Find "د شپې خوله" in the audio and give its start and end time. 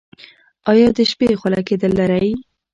0.97-1.59